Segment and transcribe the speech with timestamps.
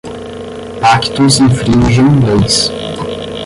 [0.81, 2.57] Pactos infringem leis.